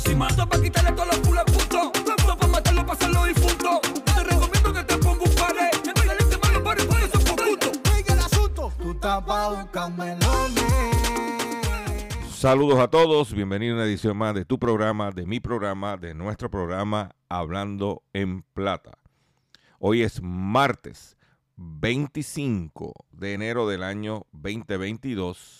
[0.00, 0.28] Riquísima.
[0.28, 1.90] Esto pa' quitarle todos los culos puntos.
[1.94, 3.80] Esto pa' matarlo, pa' hacerlo difunto.
[4.04, 5.70] Te recomiendo que te ponga un pared.
[5.74, 7.72] En vez de salirte mal, los pares, por eso gusto.
[7.90, 8.72] Sigue el asunto.
[8.78, 10.64] Tú estás pa' buscar melones.
[12.34, 16.14] Saludos a todos, bienvenido a una edición más de tu programa, de mi programa, de
[16.14, 18.92] nuestro programa Hablando en Plata.
[19.78, 21.18] Hoy es martes
[21.56, 25.59] 25 de enero del año 2022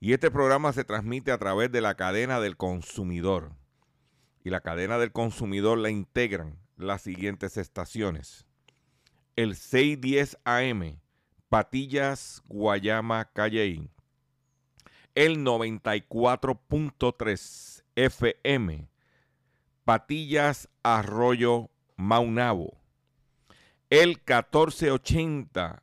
[0.00, 3.52] y este programa se transmite a través de la cadena del consumidor.
[4.44, 8.46] Y la cadena del consumidor la integran las siguientes estaciones.
[9.34, 11.00] El 610 AM,
[11.48, 13.90] Patillas, Guayama, Calley
[15.16, 18.88] el 94.3 FM,
[19.82, 22.76] Patillas Arroyo Maunabo,
[23.88, 25.82] el 1480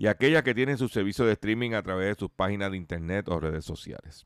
[0.00, 3.28] y aquellas que tienen su servicio de streaming a través de sus páginas de internet
[3.28, 4.24] o redes sociales.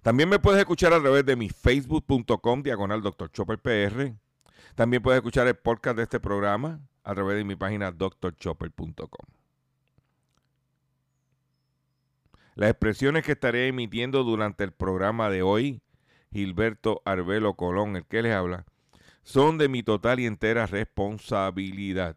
[0.00, 3.30] También me puedes escuchar a través de mi facebook.com diagonal Dr.
[3.30, 4.14] Chopper PR.
[4.74, 9.26] También puedes escuchar el podcast de este programa a través de mi página drchopper.com.
[12.54, 15.82] Las expresiones que estaré emitiendo durante el programa de hoy,
[16.32, 18.64] Gilberto Arbelo Colón, el que les habla,
[19.22, 22.16] son de mi total y entera responsabilidad.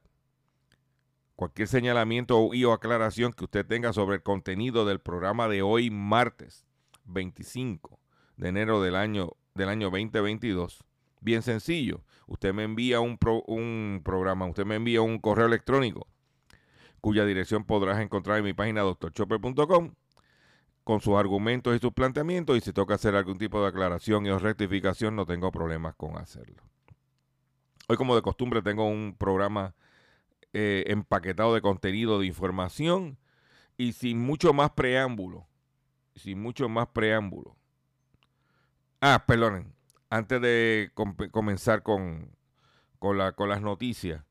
[1.39, 5.89] Cualquier señalamiento y o aclaración que usted tenga sobre el contenido del programa de hoy,
[5.89, 6.65] martes
[7.05, 7.97] 25
[8.35, 10.83] de enero del año, del año 2022,
[11.21, 12.03] bien sencillo.
[12.27, 16.07] Usted me envía un, pro- un programa, usted me envía un correo electrónico
[16.99, 19.93] cuya dirección podrás encontrar en mi página doctorchopper.com
[20.83, 24.29] con sus argumentos y sus planteamientos y si toca hacer algún tipo de aclaración y
[24.29, 26.61] o rectificación no tengo problemas con hacerlo.
[27.87, 29.73] Hoy como de costumbre tengo un programa
[30.53, 33.17] eh, empaquetado de contenido de información
[33.77, 35.47] y sin mucho más preámbulo.
[36.15, 37.55] Sin mucho más preámbulo.
[39.01, 39.73] Ah, perdonen.
[40.09, 42.35] Antes de com- comenzar con,
[42.99, 44.23] con, la- con las noticias,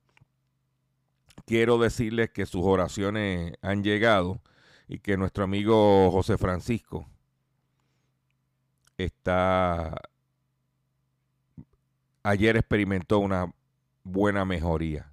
[1.46, 4.42] quiero decirles que sus oraciones han llegado
[4.88, 7.08] y que nuestro amigo José Francisco
[8.98, 9.94] está
[12.22, 13.52] ayer experimentó una
[14.04, 15.07] buena mejoría.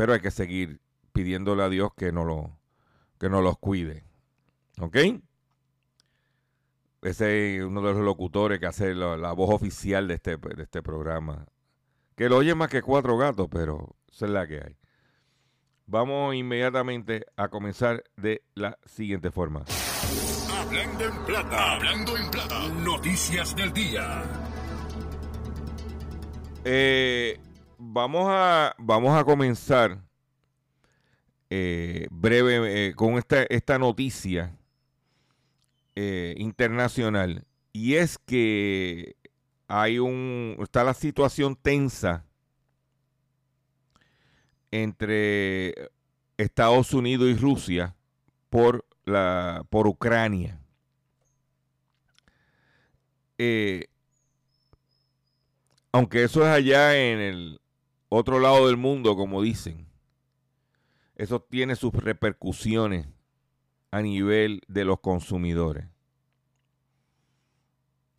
[0.00, 0.80] Pero hay que seguir
[1.12, 2.58] pidiéndole a Dios que no lo
[3.18, 4.02] que nos los cuide.
[4.78, 4.96] ¿Ok?
[7.02, 10.62] Ese es uno de los locutores que hace la, la voz oficial de este, de
[10.62, 11.44] este programa.
[12.16, 14.78] Que lo oye más que cuatro gatos, pero esa es la que hay.
[15.84, 19.66] Vamos inmediatamente a comenzar de la siguiente forma.
[20.50, 21.74] Hablando en plata.
[21.74, 22.68] Hablando en plata.
[22.68, 24.22] Noticias del día.
[26.64, 27.38] Eh,
[27.80, 30.02] vamos, a, vamos a comenzar
[31.48, 34.54] eh, breve eh, con esta, esta noticia
[35.96, 37.46] eh, internacional.
[37.72, 39.16] Y es que
[39.66, 40.56] hay un.
[40.60, 42.24] está la situación tensa
[44.70, 45.90] entre
[46.36, 47.96] Estados Unidos y Rusia
[48.50, 50.60] por la por Ucrania.
[53.38, 53.86] Eh,
[55.92, 57.60] aunque eso es allá en el
[58.10, 59.86] otro lado del mundo, como dicen,
[61.14, 63.06] eso tiene sus repercusiones
[63.92, 65.86] a nivel de los consumidores.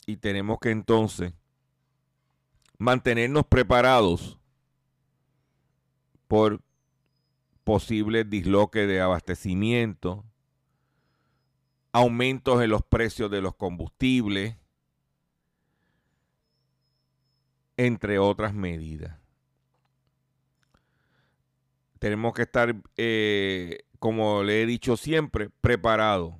[0.06, 1.34] Y tenemos que entonces
[2.78, 4.38] mantenernos preparados
[6.26, 6.62] por
[7.64, 10.24] posibles disloques de abastecimiento,
[11.92, 14.56] aumentos en los precios de los combustibles,
[17.76, 19.21] entre otras medidas.
[22.02, 26.34] Tenemos que estar, eh, como le he dicho siempre, preparados.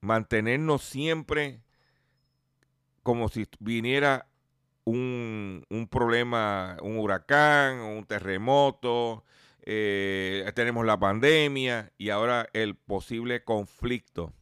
[0.00, 1.60] Mantenernos siempre
[3.02, 4.30] como si viniera
[4.84, 9.24] un, un problema, un huracán, un terremoto,
[9.60, 14.32] eh, tenemos la pandemia y ahora el posible conflicto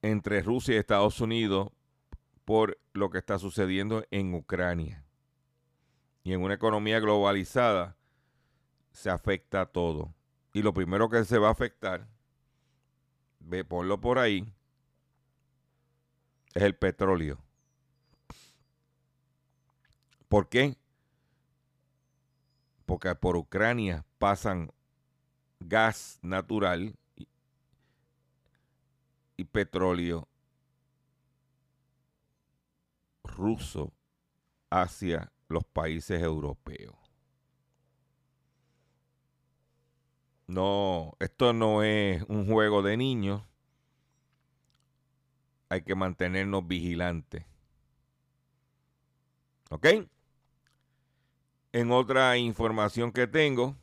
[0.00, 1.72] entre Rusia y Estados Unidos
[2.46, 5.04] por lo que está sucediendo en Ucrania.
[6.22, 7.98] Y en una economía globalizada
[8.92, 10.14] se afecta todo.
[10.52, 12.08] Y lo primero que se va a afectar,
[13.38, 14.52] ve, ponlo por ahí,
[16.54, 17.38] es el petróleo.
[20.28, 20.76] ¿Por qué?
[22.86, 24.72] Porque por Ucrania pasan
[25.60, 27.28] gas natural y,
[29.36, 30.28] y petróleo
[33.24, 33.92] ruso
[34.70, 37.09] hacia los países europeos.
[40.50, 43.40] No, esto no es un juego de niños.
[45.68, 47.44] Hay que mantenernos vigilantes.
[49.70, 49.86] ¿Ok?
[51.70, 53.76] En otra información que tengo,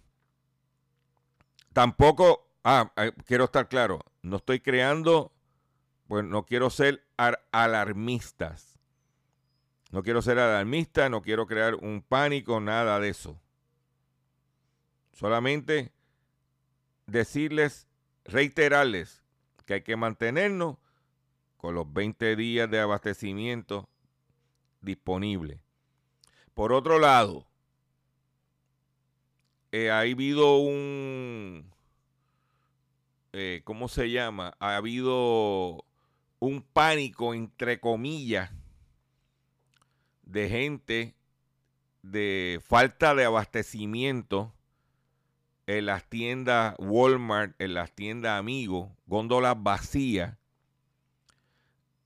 [1.72, 5.32] tampoco, ah, eh, quiero estar claro, no estoy creando,
[6.06, 7.08] pues no quiero ser
[7.54, 8.78] alarmistas.
[9.92, 13.40] No quiero ser alarmista, no quiero crear un pánico, nada de eso.
[15.14, 15.94] Solamente
[17.08, 17.88] decirles,
[18.26, 19.24] reiterarles
[19.66, 20.78] que hay que mantenernos
[21.58, 23.90] con los 20 días de abastecimiento
[24.82, 25.60] disponibles.
[26.54, 27.48] Por otro lado,
[29.72, 31.72] eh, ha habido un,
[33.34, 34.56] eh, ¿cómo se llama?
[34.60, 35.86] Ha habido
[36.40, 38.52] un pánico, entre comillas,
[40.24, 41.16] de gente
[42.02, 44.54] de falta de abastecimiento
[45.68, 50.38] en las tiendas Walmart, en las tiendas Amigos, góndolas vacías.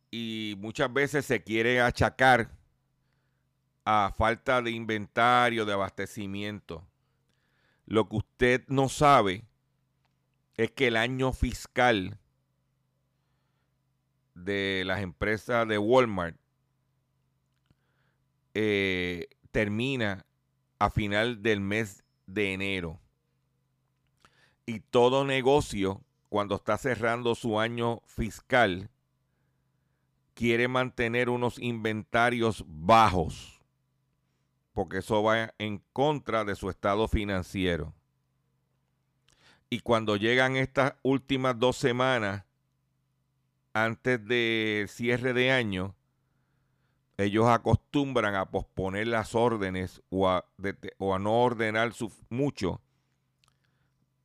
[0.10, 2.52] Y muchas veces se quiere achacar
[3.86, 6.86] a falta de inventario, de abastecimiento.
[7.86, 9.46] Lo que usted no sabe
[10.58, 12.18] es que el año fiscal
[14.34, 16.36] de las empresas de Walmart
[18.53, 20.25] eh, termina
[20.80, 23.00] a final del mes de enero.
[24.72, 28.90] Y todo negocio, cuando está cerrando su año fiscal,
[30.34, 33.60] quiere mantener unos inventarios bajos,
[34.72, 37.94] porque eso va en contra de su estado financiero.
[39.70, 42.46] Y cuando llegan estas últimas dos semanas,
[43.74, 45.98] antes del cierre de año,
[47.18, 50.46] ellos acostumbran a posponer las órdenes o a,
[50.98, 51.92] o a no ordenar
[52.30, 52.80] mucho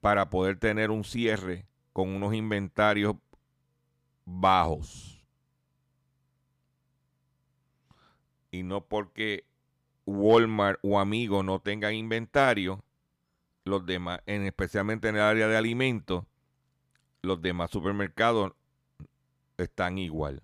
[0.07, 3.17] para poder tener un cierre con unos inventarios
[4.25, 5.27] bajos.
[8.53, 9.49] Y no porque
[10.05, 12.85] Walmart o Amigo no tengan inventario,
[13.65, 16.25] los demás, en, especialmente en el área de alimentos,
[17.23, 18.53] los demás supermercados
[19.57, 20.41] están igual.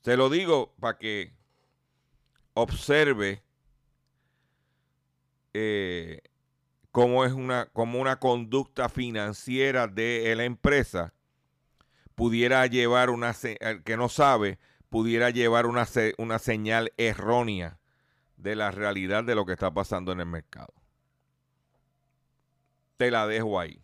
[0.00, 1.32] Se lo digo para que
[2.54, 3.44] observe
[5.52, 6.20] eh,
[6.94, 11.12] cómo es una, como una conducta financiera de la empresa
[12.14, 13.34] pudiera llevar una,
[13.84, 14.60] que no sabe,
[14.90, 17.80] pudiera llevar una, una señal errónea
[18.36, 20.72] de la realidad de lo que está pasando en el mercado.
[22.96, 23.82] te la dejo ahí.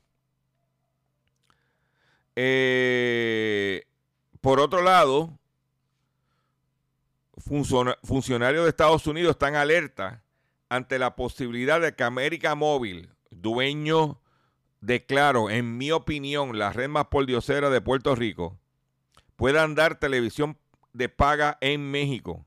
[2.36, 3.88] Eh,
[4.40, 5.36] por otro lado,
[8.04, 10.22] funcionarios de Estados Unidos están alerta
[10.70, 14.20] ante la posibilidad de que América Móvil, dueño
[14.80, 18.58] de Claro, en mi opinión, la red más pordiosera de Puerto Rico,
[19.36, 20.56] puedan dar televisión
[20.92, 22.46] de paga en México.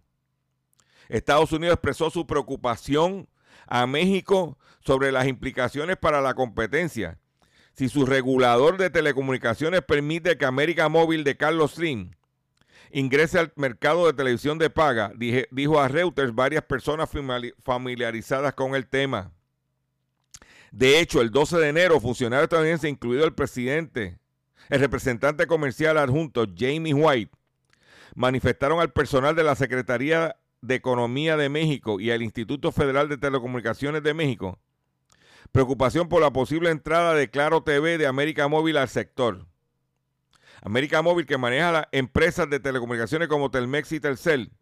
[1.10, 3.28] Estados Unidos expresó su preocupación
[3.68, 7.20] a México sobre las implicaciones para la competencia.
[7.74, 12.12] Si su regulador de telecomunicaciones permite que América Móvil de Carlos Slim
[12.94, 15.12] ingrese al mercado de televisión de paga,
[15.52, 17.10] dijo a Reuters varias personas
[17.62, 19.32] familiarizadas con el tema.
[20.72, 24.18] De hecho, el 12 de enero, funcionarios estadounidenses, incluido el presidente,
[24.70, 27.32] el representante comercial adjunto Jamie White,
[28.16, 33.18] manifestaron al personal de la Secretaría de Economía de México y al Instituto Federal de
[33.18, 34.60] Telecomunicaciones de México
[35.54, 39.46] preocupación por la posible entrada de Claro TV de América Móvil al sector.
[40.64, 44.54] América Móvil, que maneja las empresas de telecomunicaciones como Telmex y Telcel,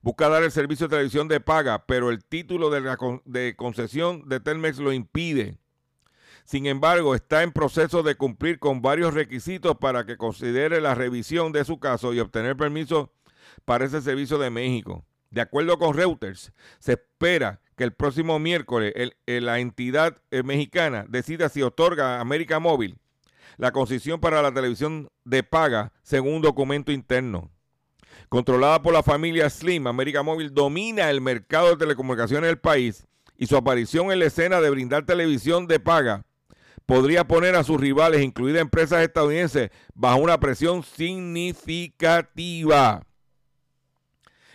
[0.00, 4.78] busca dar el servicio de televisión de paga, pero el título de, concesión de Telmex
[4.78, 5.58] lo impide.
[6.44, 11.50] Sin embargo, está en proceso de cumplir con varios requisitos para que considere la revisión
[11.50, 13.12] de su caso y obtener permiso
[13.64, 15.04] para ese servicio de México.
[15.30, 18.92] De acuerdo con Reuters, se espera que el próximo miércoles
[19.26, 22.99] la entidad eh, mexicana decida si otorga a América Móvil
[23.60, 27.50] la concesión para la televisión de paga según un documento interno.
[28.30, 33.46] Controlada por la familia Slim, América Móvil domina el mercado de telecomunicaciones del país y
[33.46, 36.24] su aparición en la escena de brindar televisión de paga
[36.86, 43.02] podría poner a sus rivales, incluidas empresas estadounidenses, bajo una presión significativa.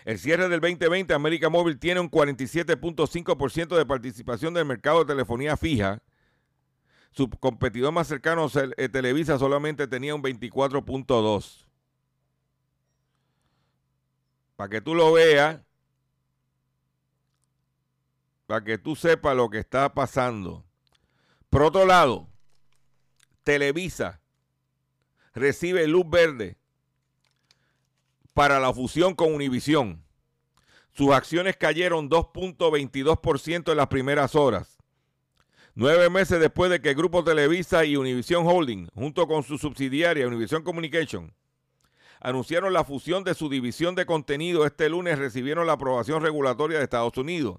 [0.04, 5.58] El cierre del 2020, América Móvil tiene un 47.5% de participación del mercado de telefonía
[5.58, 6.02] fija.
[7.16, 11.66] Su competidor más cercano, Televisa, solamente tenía un 24.2%.
[14.58, 15.62] Para que tú lo veas,
[18.48, 20.66] para que tú sepas lo que está pasando.
[21.50, 22.28] Por otro lado,
[23.44, 24.22] Televisa
[25.34, 26.58] recibe luz verde
[28.34, 30.04] para la fusión con Univisión.
[30.92, 34.75] Sus acciones cayeron 2.22% en las primeras horas.
[35.78, 40.26] Nueve meses después de que el Grupo Televisa y Univision Holding, junto con su subsidiaria
[40.26, 41.34] Univision Communication,
[42.22, 46.86] anunciaron la fusión de su división de contenido este lunes recibieron la aprobación regulatoria de
[46.86, 47.58] Estados Unidos.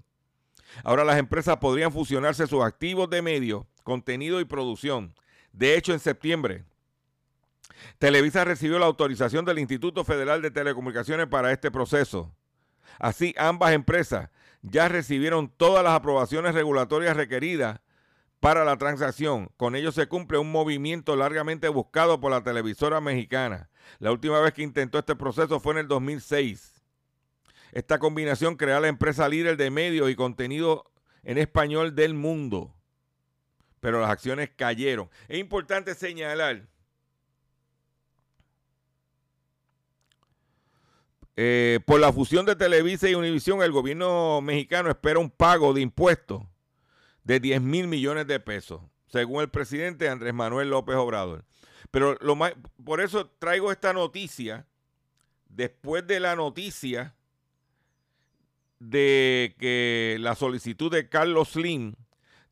[0.82, 5.14] Ahora las empresas podrían fusionarse sus activos de medios, contenido y producción.
[5.52, 6.64] De hecho, en septiembre,
[7.98, 12.34] Televisa recibió la autorización del Instituto Federal de Telecomunicaciones para este proceso.
[12.98, 14.30] Así, ambas empresas
[14.62, 17.80] ya recibieron todas las aprobaciones regulatorias requeridas
[18.40, 19.50] para la transacción.
[19.56, 23.70] Con ello se cumple un movimiento largamente buscado por la televisora mexicana.
[23.98, 26.82] La última vez que intentó este proceso fue en el 2006.
[27.72, 30.90] Esta combinación crea la empresa líder de medios y contenido
[31.22, 32.74] en español del mundo.
[33.80, 35.10] Pero las acciones cayeron.
[35.28, 36.66] Es importante señalar
[41.36, 45.82] eh, por la fusión de Televisa y Univisión, el gobierno mexicano espera un pago de
[45.82, 46.42] impuestos
[47.26, 51.44] de 10 mil millones de pesos, según el presidente Andrés Manuel López Obrador.
[51.90, 52.52] Pero lo más,
[52.84, 54.64] por eso traigo esta noticia
[55.48, 57.16] después de la noticia
[58.78, 61.96] de que la solicitud de Carlos Slim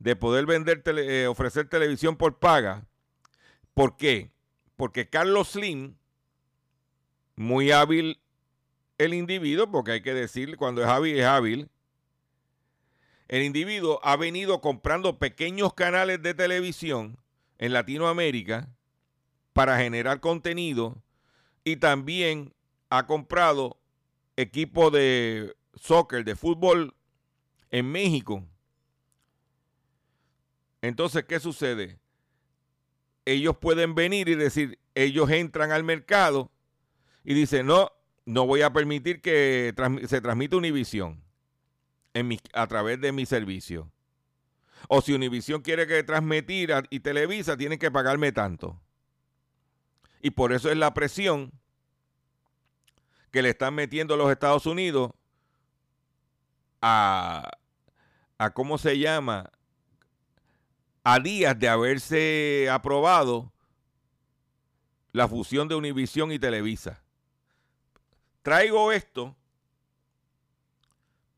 [0.01, 2.85] de poder vender eh, ofrecer televisión por paga.
[3.75, 4.33] ¿Por qué?
[4.77, 5.95] Porque Carlos Slim,
[7.37, 8.21] muy hábil
[8.99, 11.71] el individuo, porque hay que decir, cuando es hábil, es hábil.
[13.29, 17.19] El individuo ha venido comprando pequeños canales de televisión
[17.59, 18.69] en Latinoamérica
[19.53, 21.03] para generar contenido
[21.65, 22.53] y también
[22.91, 23.79] ha comprado
[24.37, 26.95] equipo de soccer, de fútbol
[27.71, 28.45] en México.
[30.83, 31.99] Entonces, ¿qué sucede?
[33.25, 36.51] Ellos pueden venir y decir, ellos entran al mercado
[37.25, 37.91] y dicen, no,
[38.27, 39.73] no voy a permitir que
[40.07, 41.24] se transmita Univisión
[42.53, 43.91] a través de mi servicio.
[44.89, 48.81] O si Univisión quiere que transmitir y Televisa, tienen que pagarme tanto.
[50.21, 51.53] Y por eso es la presión
[53.31, 55.13] que le están metiendo los Estados Unidos
[56.81, 57.51] a,
[58.39, 59.51] a ¿cómo se llama?
[61.03, 63.53] A días de haberse aprobado
[65.13, 67.03] la fusión de Univisión y Televisa.
[68.43, 69.37] Traigo esto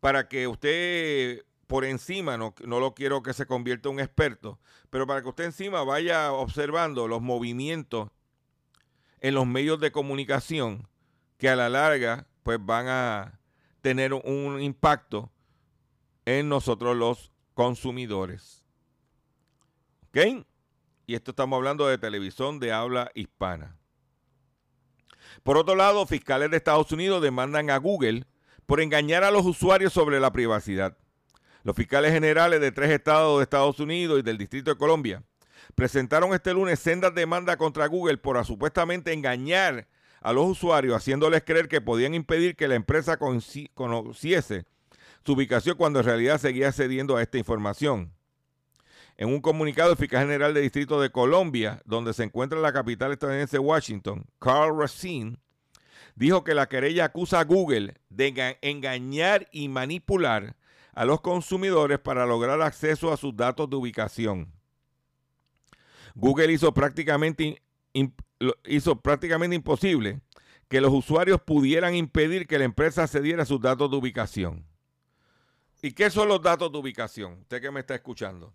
[0.06, 4.60] para que usted por encima, no, no lo quiero que se convierta en un experto,
[4.88, 8.10] pero para que usted encima vaya observando los movimientos
[9.18, 10.86] en los medios de comunicación
[11.38, 13.40] que a la larga pues van a
[13.80, 15.32] tener un impacto
[16.25, 18.64] en nosotros los consumidores.
[20.10, 20.46] ¿Ok?
[21.08, 23.76] Y esto estamos hablando de televisión de habla hispana.
[25.42, 28.25] Por otro lado, fiscales de Estados Unidos demandan a Google
[28.66, 30.96] por engañar a los usuarios sobre la privacidad.
[31.62, 35.23] Los fiscales generales de tres estados de Estados Unidos y del Distrito de Colombia
[35.75, 39.88] presentaron este lunes sendas demandas contra Google por supuestamente engañar
[40.20, 44.64] a los usuarios, haciéndoles creer que podían impedir que la empresa conociese
[45.25, 48.12] su ubicación cuando en realidad seguía cediendo a esta información.
[49.16, 53.12] En un comunicado, el fiscal general del Distrito de Colombia, donde se encuentra la capital
[53.12, 55.38] estadounidense Washington, Carl Racine,
[56.16, 60.56] dijo que la querella acusa a Google de engañar y manipular
[60.92, 64.52] a los consumidores para lograr acceso a sus datos de ubicación.
[66.14, 67.62] Google hizo prácticamente,
[68.64, 70.20] hizo prácticamente imposible
[70.68, 74.66] que los usuarios pudieran impedir que la empresa cediera sus datos de ubicación.
[75.82, 77.40] ¿Y qué son los datos de ubicación?
[77.42, 78.54] Usted que me está escuchando.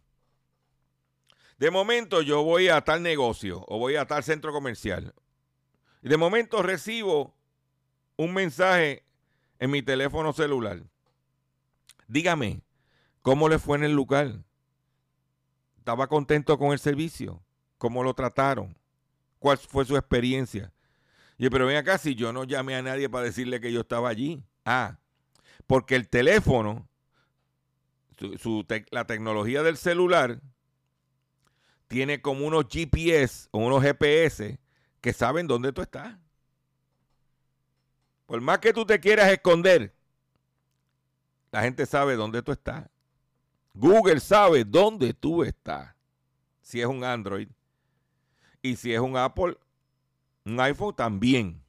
[1.59, 5.13] De momento yo voy a tal negocio o voy a tal centro comercial.
[6.01, 7.35] Y de momento recibo
[8.15, 9.03] un mensaje
[9.59, 10.83] en mi teléfono celular.
[12.07, 12.61] Dígame,
[13.21, 14.43] ¿cómo le fue en el lugar?
[15.77, 17.41] ¿Estaba contento con el servicio?
[17.77, 18.77] ¿Cómo lo trataron?
[19.39, 20.71] ¿Cuál fue su experiencia?
[21.37, 24.09] Y pero ven acá, si yo no llamé a nadie para decirle que yo estaba
[24.09, 24.43] allí.
[24.63, 24.99] Ah,
[25.65, 26.87] porque el teléfono,
[28.91, 30.39] la tecnología del celular,
[31.87, 34.59] tiene como unos GPS o unos GPS
[35.01, 36.15] que saben dónde tú estás.
[38.31, 39.93] Por más que tú te quieras esconder,
[41.51, 42.89] la gente sabe dónde tú estás.
[43.73, 45.93] Google sabe dónde tú estás.
[46.61, 47.49] Si es un Android.
[48.61, 49.57] Y si es un Apple,
[50.45, 51.61] un iPhone también.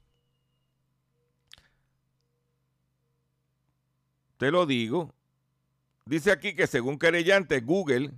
[4.37, 5.13] Te lo digo.
[6.05, 8.13] Dice aquí que según querellante, Google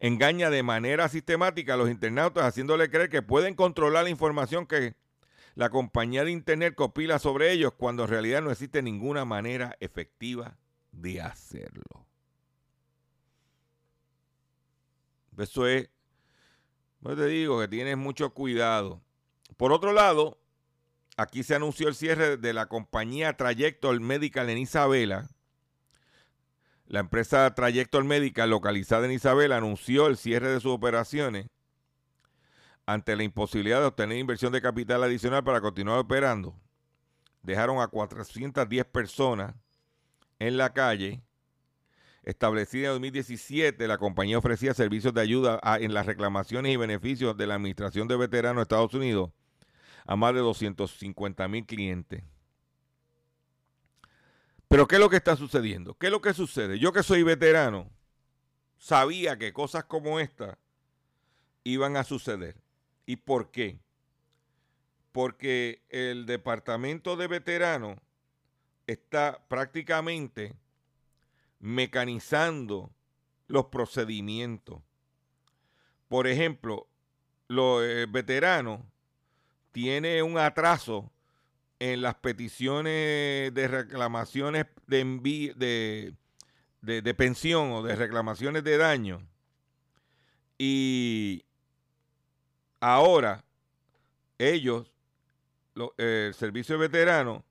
[0.00, 4.94] engaña de manera sistemática a los internautas haciéndole creer que pueden controlar la información que
[5.54, 10.56] la compañía de Internet copila sobre ellos cuando en realidad no existe ninguna manera efectiva
[10.90, 12.06] de hacerlo.
[15.38, 15.88] Eso es,
[17.00, 19.00] yo te digo que tienes mucho cuidado.
[19.56, 20.38] Por otro lado,
[21.16, 25.28] aquí se anunció el cierre de la compañía Trajector Medical en Isabela.
[26.86, 31.46] La empresa Trajector Medical, localizada en Isabela, anunció el cierre de sus operaciones
[32.86, 36.54] ante la imposibilidad de obtener inversión de capital adicional para continuar operando,
[37.42, 39.54] dejaron a 410 personas
[40.38, 41.22] en la calle.
[42.22, 47.46] Establecida en 2017, la compañía ofrecía servicios de ayuda en las reclamaciones y beneficios de
[47.46, 49.30] la Administración de Veteranos de Estados Unidos
[50.06, 52.24] a más de 250 mil clientes.
[54.68, 55.94] Pero ¿qué es lo que está sucediendo?
[55.94, 56.78] ¿Qué es lo que sucede?
[56.78, 57.90] Yo que soy veterano,
[58.78, 60.58] sabía que cosas como esta
[61.62, 62.63] iban a suceder.
[63.06, 63.78] ¿Y por qué?
[65.12, 67.98] Porque el departamento de veteranos
[68.86, 70.54] está prácticamente
[71.60, 72.90] mecanizando
[73.46, 74.82] los procedimientos.
[76.08, 76.88] Por ejemplo,
[77.48, 78.80] los eh, veteranos
[79.72, 81.10] tiene un atraso
[81.78, 86.14] en las peticiones de reclamaciones de,
[86.82, 89.26] de, de pensión o de reclamaciones de daño.
[90.56, 91.44] Y
[92.86, 93.42] Ahora,
[94.36, 94.92] ellos,
[95.96, 97.42] el servicio de veteranos,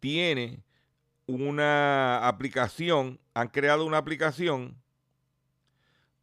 [0.00, 0.64] tiene
[1.26, 4.82] una aplicación, han creado una aplicación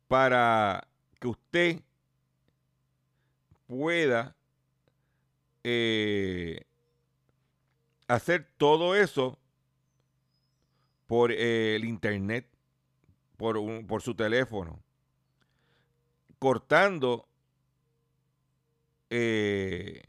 [0.09, 0.85] para
[1.21, 1.81] que usted
[3.67, 4.35] pueda
[5.63, 6.65] eh,
[8.09, 9.39] hacer todo eso
[11.07, 12.49] por eh, el internet,
[13.37, 14.83] por, por su teléfono,
[16.37, 17.29] cortando
[19.15, 20.02] eh,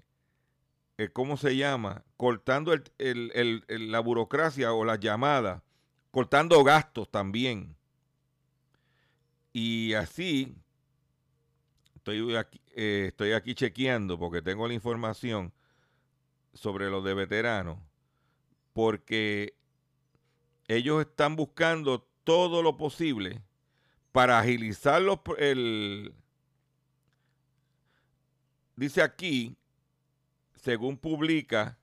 [0.97, 2.05] eh, ¿cómo se llama?
[2.17, 5.63] Cortando la burocracia o la llamada,
[6.11, 7.77] cortando gastos también.
[9.53, 10.57] Y así,
[11.97, 15.53] estoy aquí, eh, estoy aquí chequeando porque tengo la información
[16.55, 17.77] sobre los de veteranos,
[18.73, 19.55] porque
[20.67, 23.43] ellos están buscando todo lo posible
[24.13, 26.15] para agilizar los, el,
[28.77, 29.57] dice aquí,
[30.57, 31.79] según publica,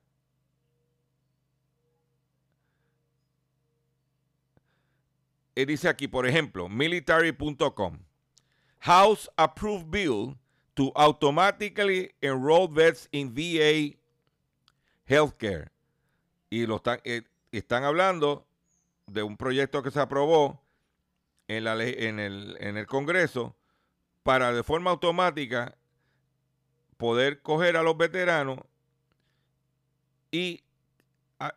[5.56, 8.00] eh, dice aquí, por ejemplo, military.com.
[8.80, 10.38] House approved bill
[10.74, 13.96] to automatically enroll vets in VA
[15.06, 15.70] healthcare.
[16.50, 18.48] Y lo están, eh, están hablando
[19.06, 20.62] de un proyecto que se aprobó
[21.48, 23.56] en, la en, el, en el Congreso
[24.24, 25.78] para de forma automática
[27.02, 28.60] poder coger a los veteranos
[30.32, 30.64] y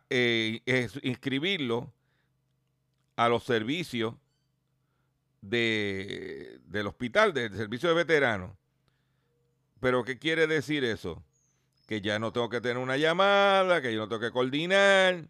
[0.09, 0.61] eh,
[1.03, 1.85] inscribirlos
[3.15, 4.15] a los servicios
[5.41, 8.51] de, del hospital, del servicio de veteranos.
[9.79, 11.23] Pero ¿qué quiere decir eso?
[11.85, 15.27] Que ya no tengo que tener una llamada, que yo no tengo que coordinar.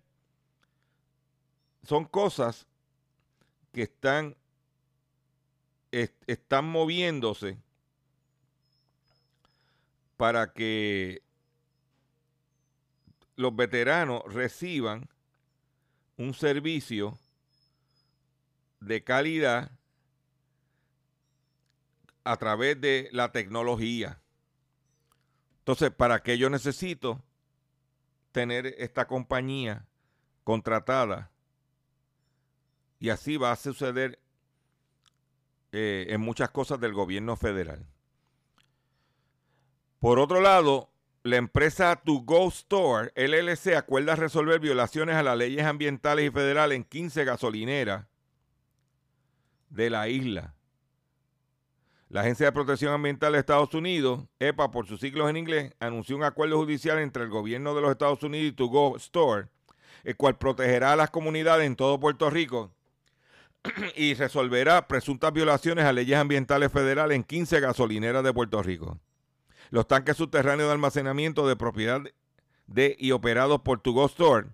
[1.83, 2.65] Son cosas
[3.73, 4.37] que están,
[5.91, 7.57] est- están moviéndose
[10.17, 11.21] para que
[13.35, 15.09] los veteranos reciban
[16.17, 17.19] un servicio
[18.79, 19.71] de calidad
[22.23, 24.19] a través de la tecnología.
[25.59, 27.21] Entonces, ¿para qué yo necesito
[28.31, 29.85] tener esta compañía
[30.43, 31.31] contratada?
[32.99, 34.19] Y así va a suceder
[35.71, 37.85] eh, en muchas cosas del gobierno federal.
[40.05, 40.91] Por otro lado,
[41.23, 46.75] la empresa To Go Store LLC acuerda resolver violaciones a las leyes ambientales y federales
[46.75, 48.05] en 15 gasolineras
[49.71, 50.53] de la isla.
[52.07, 56.15] La Agencia de Protección Ambiental de Estados Unidos, EPA por sus siglos en inglés, anunció
[56.15, 59.47] un acuerdo judicial entre el gobierno de los Estados Unidos y To Go Store,
[60.03, 62.71] el cual protegerá a las comunidades en todo Puerto Rico
[63.95, 68.99] y resolverá presuntas violaciones a leyes ambientales federales en 15 gasolineras de Puerto Rico.
[69.69, 72.01] Los tanques subterráneos de almacenamiento de propiedad
[72.67, 74.47] de y operados por To Go Store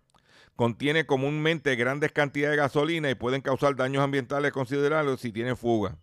[0.56, 5.97] contienen comúnmente grandes cantidades de gasolina y pueden causar daños ambientales considerables si tienen fuga.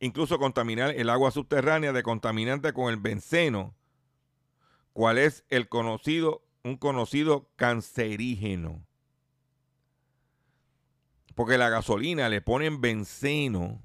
[0.00, 3.74] Incluso contaminar el agua subterránea de contaminante con el benceno,
[4.92, 8.84] cual es el conocido, un conocido cancerígeno.
[11.34, 13.82] Porque la gasolina le ponen benceno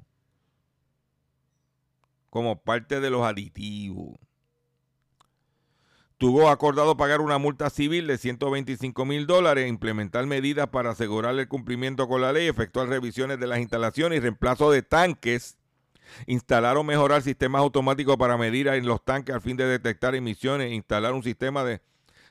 [2.35, 4.19] como parte de los aditivos.
[6.17, 11.47] Tuvo acordado pagar una multa civil de 125 mil dólares, implementar medidas para asegurar el
[11.47, 15.57] cumplimiento con la ley, efectuar revisiones de las instalaciones y reemplazo de tanques,
[16.27, 20.73] instalar o mejorar sistemas automáticos para medir en los tanques al fin de detectar emisiones,
[20.73, 21.79] instalar un sistema de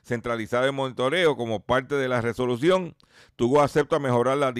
[0.03, 2.95] centralizado de monitoreo como parte de la resolución.
[3.35, 4.53] Tuvo acepta mejorar la,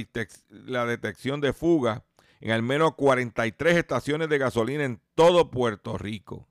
[0.50, 2.04] la detección de fuga
[2.46, 6.48] en al menos 43 estaciones de gasolina en todo Puerto Rico.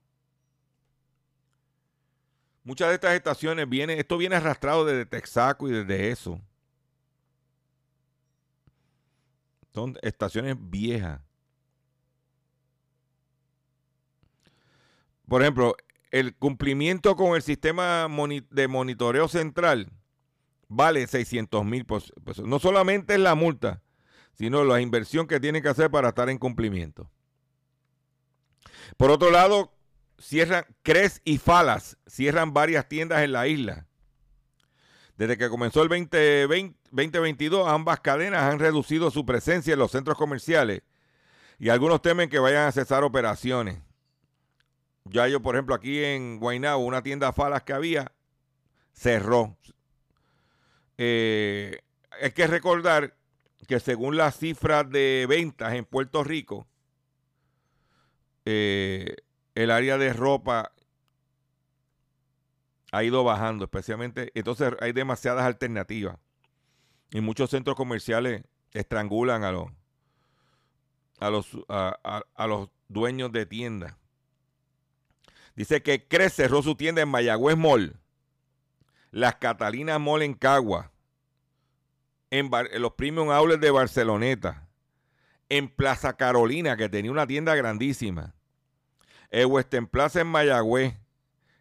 [2.65, 6.41] Muchas de estas estaciones vienen, esto viene arrastrado desde Texaco y desde eso.
[9.73, 11.21] Son estaciones viejas.
[15.29, 15.77] Por ejemplo,
[16.11, 18.09] el cumplimiento con el sistema
[18.51, 19.93] de monitoreo central
[20.67, 22.13] vale 600 mil pesos.
[22.45, 23.81] No solamente es la multa,
[24.35, 27.11] sino la inversión que tienen que hacer para estar en cumplimiento.
[28.97, 29.73] Por otro lado,
[30.19, 33.87] cierran Cres y Falas, cierran varias tiendas en la isla.
[35.17, 40.17] Desde que comenzó el 2020 2022, ambas cadenas han reducido su presencia en los centros
[40.17, 40.83] comerciales
[41.59, 43.79] y algunos temen que vayan a cesar operaciones.
[45.05, 48.13] Ya yo, por ejemplo, aquí en Guaynabo, una tienda Falas que había,
[48.93, 49.57] cerró.
[50.99, 51.81] Eh,
[52.23, 53.17] hay que recordar
[53.65, 56.67] que según las cifras de ventas en Puerto Rico,
[58.45, 59.17] eh,
[59.55, 60.73] el área de ropa
[62.93, 66.17] ha ido bajando, especialmente, entonces hay demasiadas alternativas.
[67.11, 69.69] Y muchos centros comerciales estrangulan a los,
[71.21, 73.97] a los, a, a- a los dueños de tiendas.
[75.57, 78.01] Dice que Cres cerró su tienda en Mayagüez Mall,
[79.13, 80.91] Las Catalinas Mall en Cagua,
[82.39, 82.51] en,
[82.83, 84.67] los Premium Outlets de Barceloneta,
[85.49, 88.35] en Plaza Carolina, que tenía una tienda grandísima,
[89.31, 90.97] en Western Plaza en Mayagüez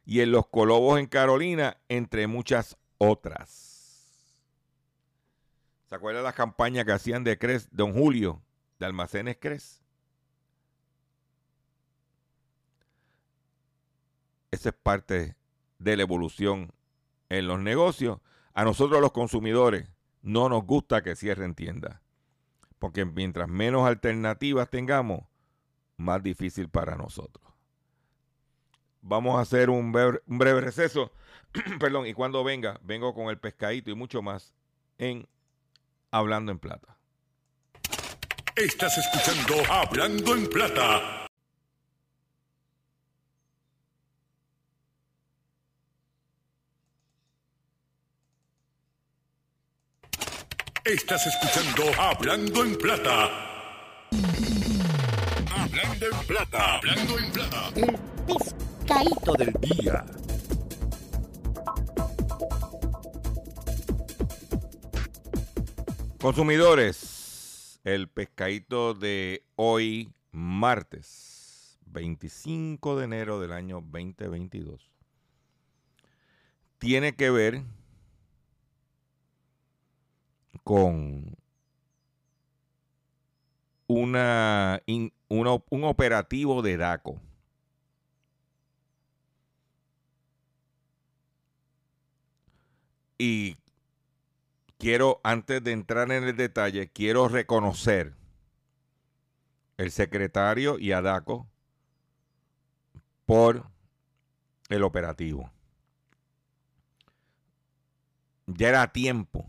[0.04, 3.70] y en Los Colobos en Carolina, entre muchas otras.
[5.86, 8.42] ¿Se acuerdan las campañas que hacían de Cres, Don Julio,
[8.80, 9.84] de Almacenes Cres?
[14.50, 15.36] Esa es parte
[15.78, 16.74] de la evolución
[17.30, 18.22] en los negocios.
[18.56, 19.93] A nosotros los consumidores
[20.24, 22.00] no nos gusta que cierren tiendas.
[22.80, 25.22] Porque mientras menos alternativas tengamos,
[25.98, 27.46] más difícil para nosotros.
[29.02, 31.12] Vamos a hacer un breve, un breve receso.
[31.80, 34.56] Perdón, y cuando venga, vengo con el pescadito y mucho más
[34.98, 35.28] en
[36.10, 36.98] Hablando en Plata.
[38.56, 41.23] Estás escuchando Hablando en Plata.
[50.86, 53.30] Estás escuchando Hablando en Plata.
[55.50, 56.76] Hablando en Plata.
[56.76, 57.70] Hablando en Plata.
[57.78, 60.06] El pescadito del día.
[66.20, 74.92] Consumidores, el pescadito de hoy, martes 25 de enero del año 2022,
[76.78, 77.64] tiene que ver
[80.64, 81.36] con
[83.88, 87.22] una, in- una- un operativo de DACO.
[93.18, 93.56] Y
[94.78, 98.14] quiero, antes de entrar en el detalle, quiero reconocer
[99.78, 101.48] el secretario y a DACO
[103.26, 103.64] por
[104.70, 105.52] el operativo.
[108.48, 109.46] Ya era tiempo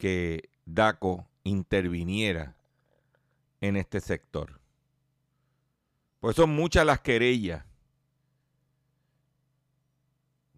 [0.00, 2.56] que DACO interviniera
[3.60, 4.58] en este sector.
[6.18, 7.64] Pues son muchas las querellas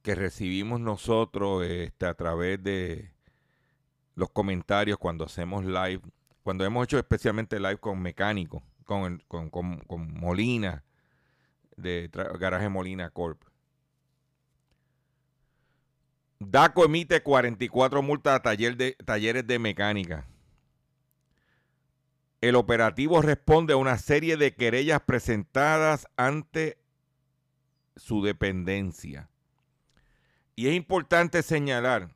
[0.03, 3.13] que recibimos nosotros este, a través de
[4.15, 6.01] los comentarios cuando hacemos live,
[6.43, 10.85] cuando hemos hecho especialmente live con mecánicos, con, con, con- con Molina,
[11.77, 13.43] de Garaje Molina Corp.
[16.51, 20.27] DACO emite 44 multas a talleres de mecánica.
[22.41, 26.79] El operativo responde a una serie de querellas presentadas ante
[27.95, 29.31] su dependencia.
[30.57, 32.11] Y es importante señalar,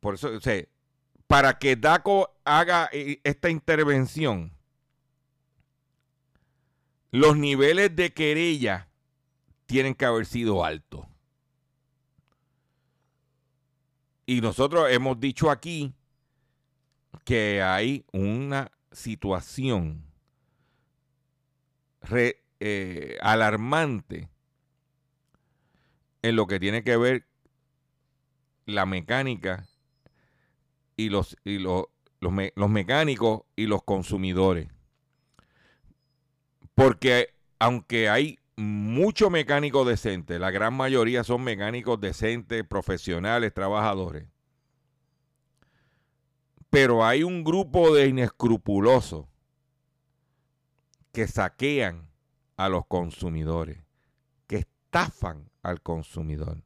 [0.00, 0.30] por eso,
[1.26, 4.52] para que DACO haga eh, esta intervención,
[7.10, 8.88] los niveles de querella
[9.64, 11.06] tienen que haber sido altos.
[14.26, 15.94] Y nosotros hemos dicho aquí
[17.24, 20.04] que hay una situación
[22.60, 24.28] eh, alarmante
[26.22, 27.26] en lo que tiene que ver
[28.64, 29.68] la mecánica
[30.96, 31.86] y los, y los,
[32.20, 34.68] me- los mecánicos y los consumidores.
[36.74, 44.26] Porque aunque hay mucho mecánico decente, la gran mayoría son mecánicos decentes, profesionales, trabajadores.
[46.70, 49.26] Pero hay un grupo de inescrupulosos
[51.12, 52.08] que saquean
[52.56, 53.78] a los consumidores,
[54.46, 56.62] que estafan al consumidor.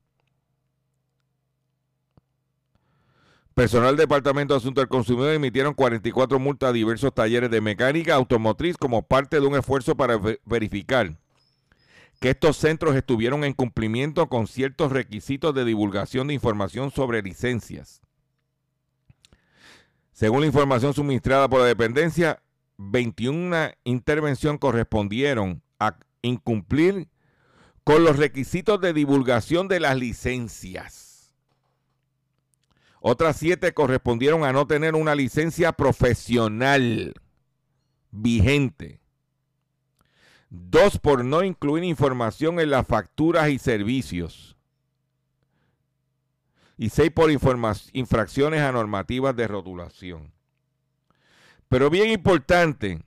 [3.55, 8.15] Personal del Departamento de Asuntos del Consumidor emitieron 44 multas a diversos talleres de mecánica
[8.15, 11.19] automotriz como parte de un esfuerzo para ve- verificar
[12.21, 18.03] que estos centros estuvieron en cumplimiento con ciertos requisitos de divulgación de información sobre licencias.
[20.13, 22.43] Según la información suministrada por la dependencia,
[22.77, 27.09] 21 intervenciones correspondieron a incumplir
[27.85, 31.35] con los requisitos de divulgación de las licencias.
[33.01, 37.15] Otras siete correspondieron a no tener una licencia profesional
[38.11, 39.01] vigente.
[40.51, 44.57] Dos por no incluir información en las facturas y servicios.
[46.77, 50.33] Y seis por infracciones a normativas de rotulación.
[51.69, 53.01] Pero bien importante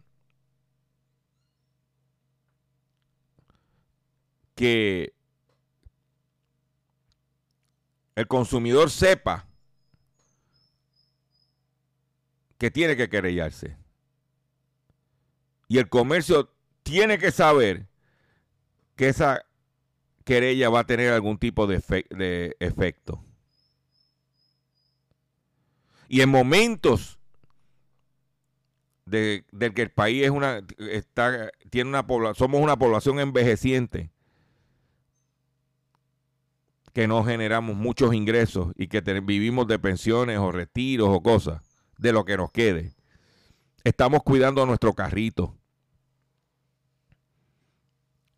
[4.55, 5.13] que
[8.15, 9.47] el consumidor sepa
[12.57, 13.75] que tiene que querellarse.
[15.67, 16.52] Y el comercio
[16.83, 17.87] tiene que saber
[18.95, 19.45] que esa
[20.23, 23.23] querella va a tener algún tipo de, efe- de efecto.
[26.07, 27.19] Y en momentos
[29.05, 34.11] de, del que el país es una está tiene una población somos una población envejeciente
[36.93, 41.63] que no generamos muchos ingresos y que vivimos de pensiones o retiros o cosas
[41.97, 42.93] de lo que nos quede.
[43.83, 45.57] Estamos cuidando nuestro carrito.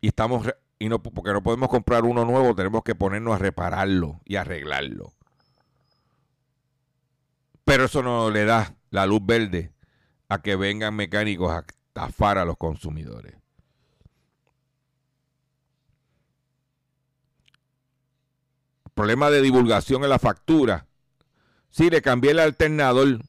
[0.06, 0.46] Y estamos
[0.78, 5.14] y no porque no podemos comprar uno nuevo, tenemos que ponernos a repararlo y arreglarlo.
[7.64, 9.72] Pero eso no le da la luz verde
[10.28, 13.34] a que vengan mecánicos a estafar a los consumidores.
[18.94, 20.86] Problema de divulgación en la factura.
[21.70, 23.24] Sí, le cambié el alternador,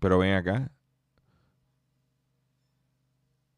[0.00, 0.72] Pero ven acá.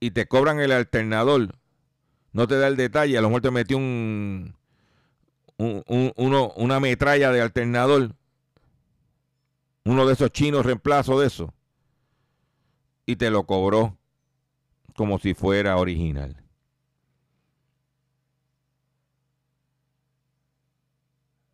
[0.02, 1.54] Y te cobran el alternador.
[2.32, 3.18] No te da el detalle.
[3.18, 4.56] A lo mejor te metió un,
[5.56, 8.14] un- un- uno, una metralla de alternador.
[9.84, 11.54] Uno de esos chinos reemplazo de eso.
[13.06, 13.96] Y te lo cobró
[14.96, 16.36] como si fuera original.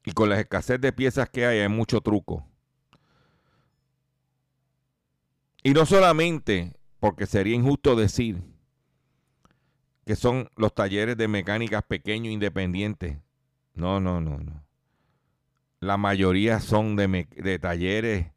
[0.04, 2.44] Y con la escasez de piezas que hay, hay mucho truco.
[5.62, 8.42] Y no solamente porque sería injusto decir
[10.04, 13.18] que son los talleres de mecánicas pequeños independientes.
[13.74, 14.64] No, no, no, no.
[15.80, 18.32] La mayoría son de, talleres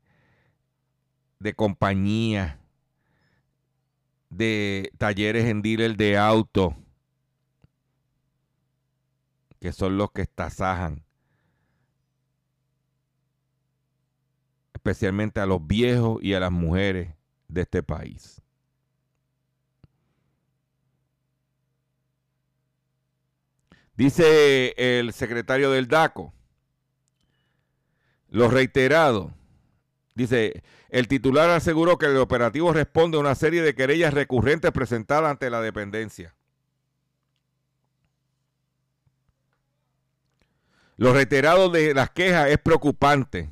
[1.39, 2.59] de compañía,
[4.29, 6.75] de talleres en dealer de auto,
[9.59, 11.03] que son los que estasajan.
[14.81, 17.13] especialmente a los viejos y a las mujeres
[17.47, 18.40] de este país.
[24.01, 26.33] Dice el secretario del DACO,
[28.31, 29.31] lo reiterado,
[30.15, 35.29] dice, el titular aseguró que el operativo responde a una serie de querellas recurrentes presentadas
[35.29, 36.33] ante la dependencia.
[40.97, 43.51] Lo reiterado de las quejas es preocupante.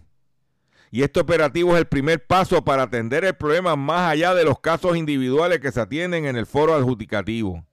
[0.90, 4.60] Y este operativo es el primer paso para atender el problema más allá de los
[4.60, 7.69] casos individuales que se atienden en el foro adjudicativo.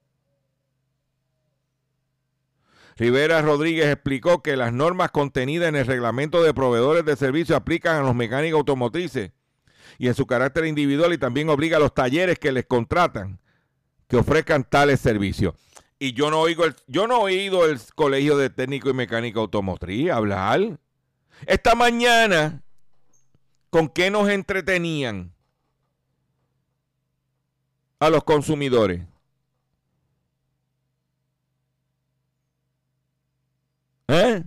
[2.97, 7.97] Rivera Rodríguez explicó que las normas contenidas en el reglamento de proveedores de servicios aplican
[7.97, 9.31] a los mecánicos automotrices
[9.97, 13.39] y en su carácter individual y también obliga a los talleres que les contratan
[14.07, 15.53] que ofrezcan tales servicios.
[15.99, 19.39] Y yo no oigo el, yo no he oído el Colegio de Técnico y Mecánica
[19.39, 20.79] Automotriz hablar.
[21.45, 22.63] Esta mañana
[23.69, 25.33] ¿Con qué nos entretenían
[27.99, 29.01] a los consumidores?
[34.07, 34.43] ¿Eh?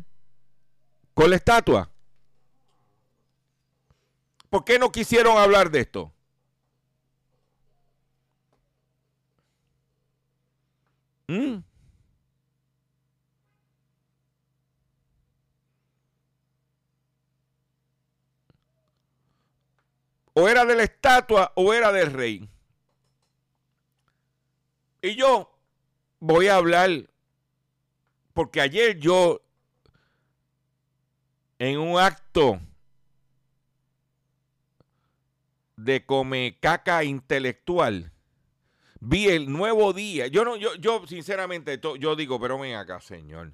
[1.15, 1.91] Con la estatua.
[4.49, 6.13] ¿Por qué no quisieron hablar de esto?
[11.29, 11.59] ¿Mm?
[20.41, 22.49] o era de la estatua o era del rey.
[25.03, 25.51] Y yo
[26.19, 26.91] voy a hablar,
[28.35, 29.43] porque ayer yo,
[31.61, 32.59] en un acto
[35.77, 38.13] de come caca intelectual,
[38.99, 40.27] vi el nuevo día.
[40.27, 43.53] Yo no, yo, yo sinceramente, yo digo, pero ven acá, señor.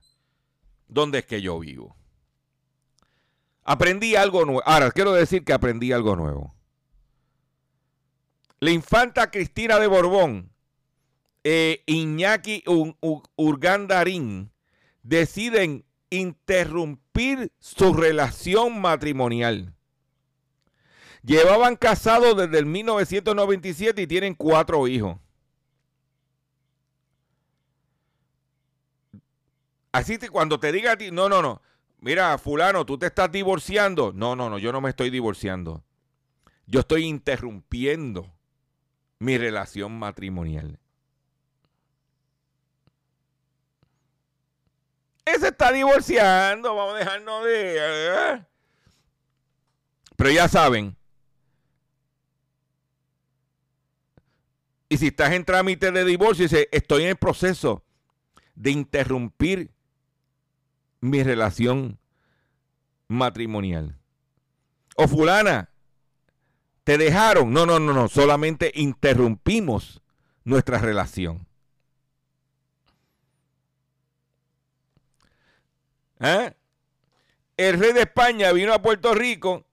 [0.86, 1.96] ¿Dónde es que yo vivo?
[3.64, 4.62] Aprendí algo nuevo.
[4.64, 6.54] Ahora, quiero decir que aprendí algo nuevo.
[8.60, 10.52] La infanta Cristina de Borbón,
[11.42, 12.62] eh, Iñaki
[13.34, 14.52] Urgandarín,
[15.02, 17.05] deciden interrumpir
[17.58, 19.74] su relación matrimonial.
[21.22, 25.18] Llevaban casados desde el 1997 y tienen cuatro hijos.
[29.92, 31.62] Así que cuando te diga a ti, no, no, no,
[32.00, 34.12] mira, fulano, tú te estás divorciando.
[34.14, 35.82] No, no, no, yo no me estoy divorciando.
[36.66, 38.30] Yo estoy interrumpiendo
[39.18, 40.78] mi relación matrimonial.
[45.26, 47.76] Ese está divorciando, vamos a dejarnos de...
[47.78, 48.46] ¿eh?
[50.16, 50.96] Pero ya saben.
[54.88, 57.84] Y si estás en trámite de divorcio y dices, estoy en el proceso
[58.54, 59.72] de interrumpir
[61.00, 61.98] mi relación
[63.08, 63.98] matrimonial.
[64.96, 65.70] O fulana,
[66.84, 67.52] te dejaron.
[67.52, 68.08] No, no, no, no.
[68.08, 70.00] Solamente interrumpimos
[70.44, 71.48] nuestra relación.
[76.20, 76.52] ¿Eh?
[77.56, 79.64] El rey de España vino a Puerto Rico.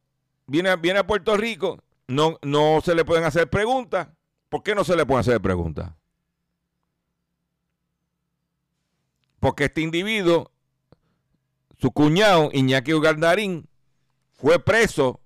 [0.48, 1.80] Viene, a- viene a Puerto Rico.
[2.08, 4.08] No, no se le pueden hacer preguntas.
[4.50, 5.92] ¿Por qué no se le pueden hacer preguntas?
[9.40, 10.52] Porque este individuo,
[11.80, 13.68] su cuñado, Iñaki Ugardarín,
[14.32, 15.20] fue preso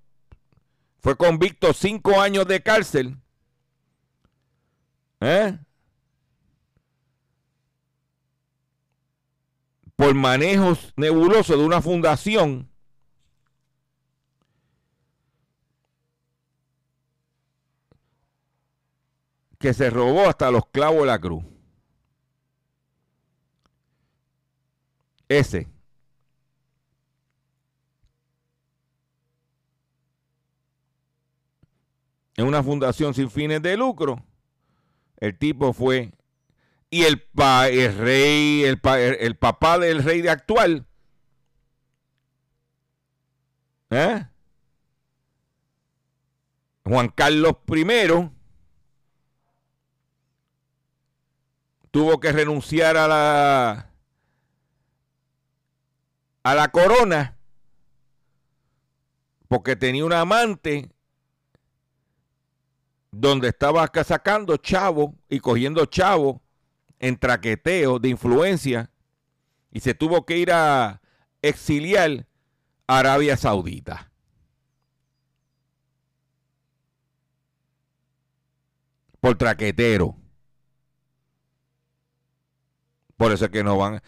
[1.00, 3.16] fue convicto cinco años de cárcel.
[5.20, 5.56] ¿Eh?
[9.98, 12.70] por manejos nebulosos de una fundación
[19.58, 21.42] que se robó hasta los clavos de la cruz.
[25.28, 25.66] Ese.
[32.36, 34.24] Es una fundación sin fines de lucro.
[35.16, 36.12] El tipo fue
[36.90, 40.86] y el, pa, el rey, el, pa, el, papá del rey de actual.
[43.90, 44.26] ¿Eh?
[46.84, 47.84] Juan Carlos I
[51.90, 53.92] tuvo que renunciar a la
[56.42, 57.36] a la corona
[59.48, 60.90] porque tenía un amante
[63.10, 66.42] donde estaba sacando chavo y cogiendo chavo
[66.98, 68.90] en traqueteo de influencia
[69.70, 71.00] y se tuvo que ir a
[71.42, 72.26] exiliar
[72.86, 74.10] a Arabia Saudita.
[79.20, 80.16] Por traquetero.
[83.16, 84.00] Por eso es que no van.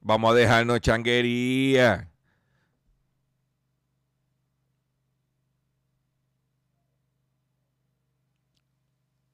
[0.00, 2.10] Vamos a dejarnos changuería.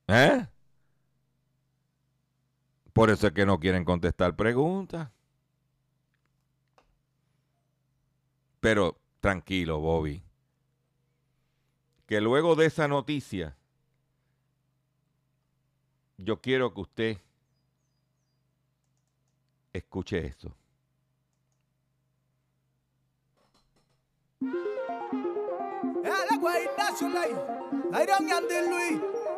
[0.08, 0.46] ¿Eh?
[3.00, 5.08] Por eso es que no quieren contestar preguntas.
[8.60, 10.22] Pero tranquilo, Bobby.
[12.04, 13.56] Que luego de esa noticia,
[16.18, 17.18] yo quiero que usted
[19.72, 20.54] escuche esto.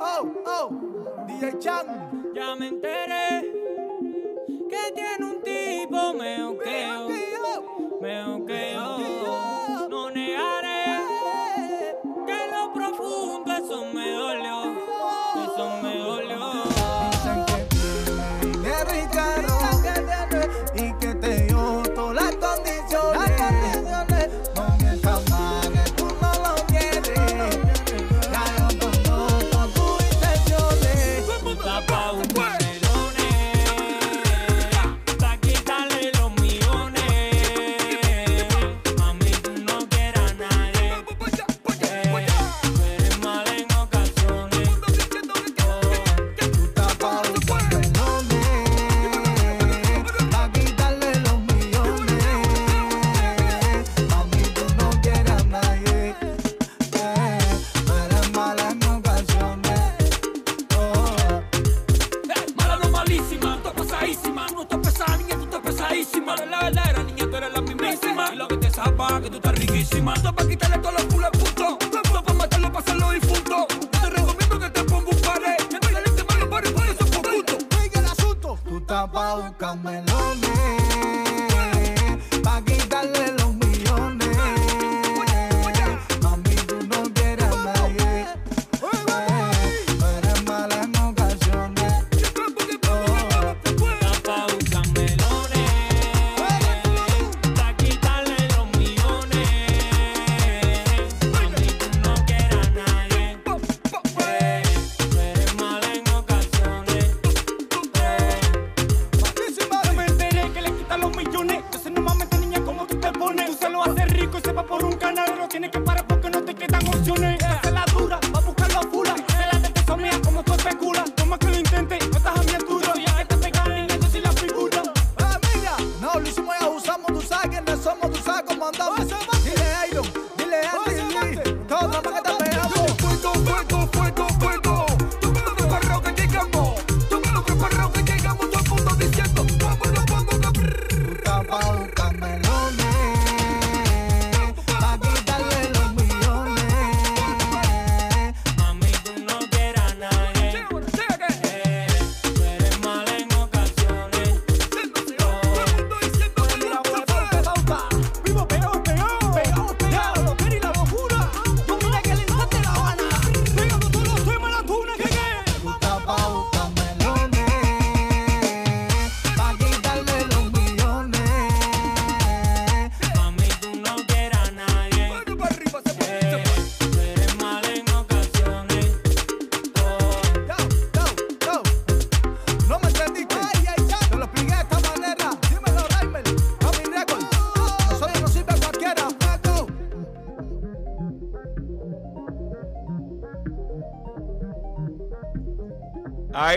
[0.01, 3.43] Oh, oh, ya me enteré
[4.71, 7.12] que tiene un tipo meo que
[69.83, 70.15] durísima.
[70.15, 71.05] Esto pa' quitarle todos los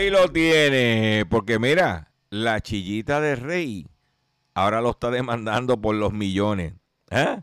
[0.09, 1.25] lo tiene.
[1.29, 3.87] Porque mira, la chillita de Rey
[4.53, 6.73] ahora lo está demandando por los millones.
[7.11, 7.41] ¿Eh?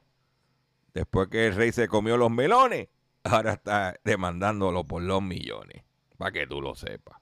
[0.94, 2.88] Después que el Rey se comió los melones,
[3.24, 5.84] ahora está demandándolo por los millones.
[6.18, 7.16] Para que tú lo sepas.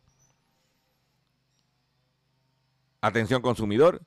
[3.01, 4.03] Atención consumidor.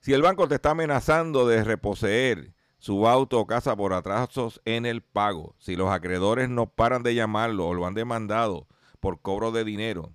[0.00, 4.86] Si el banco te está amenazando de reposeer su auto o casa por atrasos en
[4.86, 8.68] el pago, si los acreedores no paran de llamarlo o lo han demandado
[9.00, 10.14] por cobro de dinero,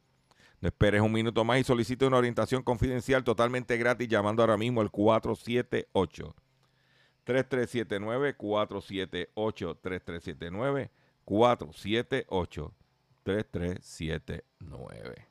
[0.61, 4.81] No esperes un minuto más y solicite una orientación confidencial totalmente gratis llamando ahora mismo
[4.81, 6.35] al 478
[7.23, 10.91] 3379 478 3379
[11.25, 12.73] 478
[13.23, 15.30] 3379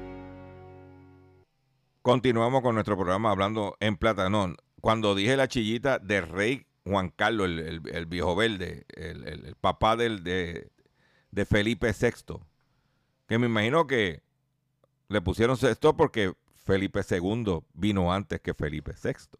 [2.01, 4.57] Continuamos con nuestro programa hablando en Platanón.
[4.81, 9.55] Cuando dije la chillita de rey Juan Carlos, el, el- el viejo verde, el, el-
[9.61, 10.71] papá del, de,
[11.29, 12.39] de Felipe VI,
[13.27, 14.23] que me imagino que
[15.09, 19.37] le pusieron sexto porque Felipe II vino antes que Felipe VI.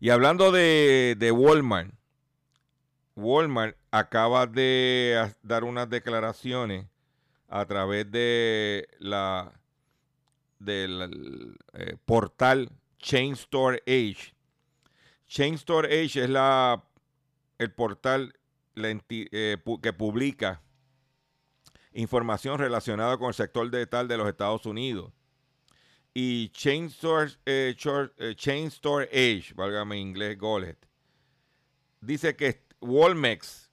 [0.00, 1.92] Y hablando de, de Walmart,
[3.14, 6.86] Walmart acaba de dar unas declaraciones
[7.48, 9.59] a través de la
[10.60, 14.34] del eh, portal Chain Store Age.
[15.26, 16.84] Chain Store Age es la
[17.58, 18.34] el portal
[18.76, 20.62] eh, que publica
[21.92, 25.12] información relacionada con el sector de tal de los Estados Unidos.
[26.14, 30.78] Y Chain Store, eh, Chain Store Age, válgame en inglés, Golet,
[32.00, 33.70] dice que Walmex,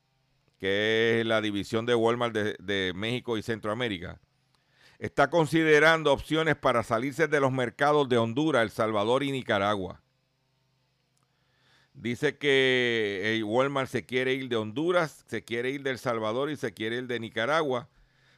[0.59, 4.19] que es la división de Walmart de, de México y Centroamérica,
[4.99, 10.01] está considerando opciones para salirse de los mercados de Honduras, El Salvador y Nicaragua.
[11.93, 16.55] Dice que Walmart se quiere ir de Honduras, se quiere ir de El Salvador y
[16.55, 17.89] se quiere ir de Nicaragua.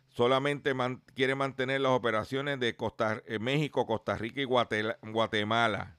[0.08, 0.74] Solamente
[1.14, 2.76] quiere mantener las operaciones de
[3.26, 5.98] eh, México, Costa Rica y Guatemala.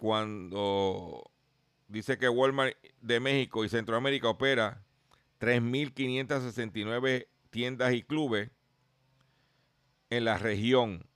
[0.00, 1.30] Cuando
[1.88, 4.82] dice que Walmart de México y Centroamérica opera
[5.40, 8.50] 3.569 tiendas y clubes
[10.12, 11.06] en la región,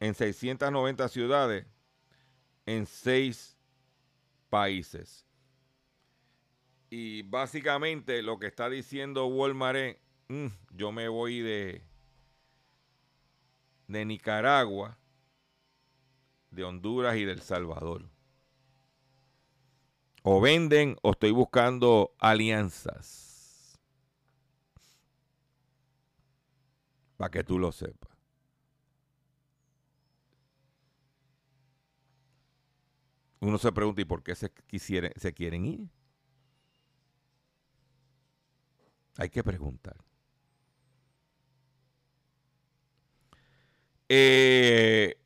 [0.00, 1.66] en 690 ciudades,
[2.66, 3.56] en seis
[4.50, 5.24] países.
[6.90, 11.84] Y básicamente lo que está diciendo Walmart es, "Mm, yo me voy de,
[13.86, 14.98] de Nicaragua,
[16.50, 18.10] de Honduras y del Salvador.
[20.24, 23.31] O venden o estoy buscando alianzas.
[27.22, 28.10] Para que tú lo sepas.
[33.38, 34.50] Uno se pregunta, ¿y por qué se,
[35.14, 35.88] se quieren ir?
[39.18, 39.96] Hay que preguntar.
[44.08, 45.16] Eh,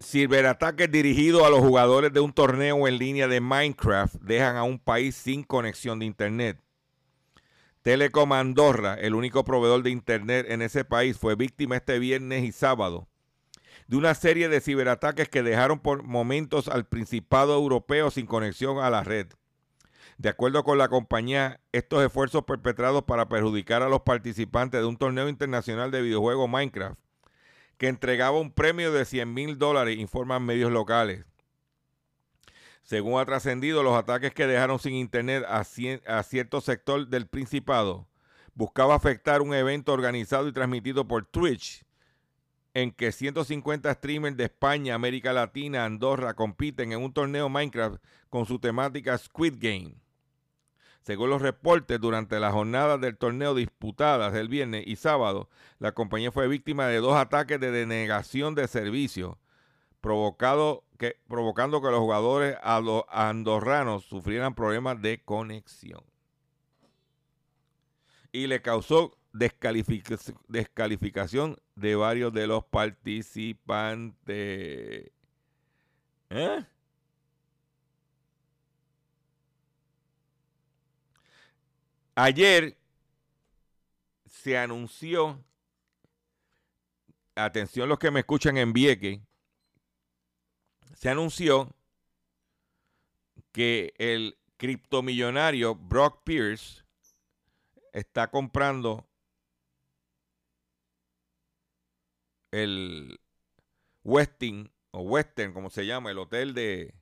[0.00, 4.80] ciberataques dirigidos a los jugadores de un torneo en línea de Minecraft dejan a un
[4.80, 6.61] país sin conexión de Internet.
[7.82, 12.52] Telecom Andorra, el único proveedor de Internet en ese país, fue víctima este viernes y
[12.52, 13.08] sábado
[13.88, 18.88] de una serie de ciberataques que dejaron por momentos al Principado Europeo sin conexión a
[18.88, 19.26] la red.
[20.16, 24.96] De acuerdo con la compañía, estos esfuerzos perpetrados para perjudicar a los participantes de un
[24.96, 27.00] torneo internacional de videojuegos Minecraft,
[27.78, 31.24] que entregaba un premio de 100 mil dólares, informan medios locales.
[32.82, 35.64] Según ha trascendido, los ataques que dejaron sin internet a,
[36.24, 38.08] cierto sector del Principado
[38.54, 41.84] buscaba afectar un evento organizado y transmitido por Twitch,
[42.74, 48.46] en que 150 streamers de España, América Latina, Andorra compiten en un torneo Minecraft con
[48.46, 49.94] su temática Squid Game.
[51.02, 56.30] Según los reportes, durante las jornadas del torneo disputadas el viernes y sábado, la compañía
[56.30, 59.38] fue víctima de dos ataques de denegación de servicio,
[60.02, 66.04] provocado que, provocando que los jugadores ado- andorranos sufrieran problemas de conexión.
[68.34, 75.10] y le causó descalific- descalificación de varios de los participantes.
[76.30, 76.64] ¿Eh?
[82.14, 82.76] Ayer
[84.26, 85.42] se anunció,
[87.34, 89.22] atención los que me escuchan en Vieque,
[91.02, 91.74] se anunció
[93.50, 96.84] que el criptomillonario Brock Pierce
[97.92, 99.04] está comprando
[102.52, 103.18] el
[104.04, 106.94] Westin o Western, como se llama, el hotel de,